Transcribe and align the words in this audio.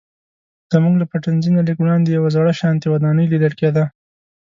زموږ 0.73 0.93
له 1.01 1.05
پټنځي 1.11 1.49
نه 1.55 1.61
لږ 1.67 1.77
وړاندې 1.81 2.09
یوه 2.17 2.29
زړه 2.35 2.51
شانتې 2.61 2.87
ودانۍ 2.89 3.25
لیدل 3.29 3.53
کیده. 3.59 3.83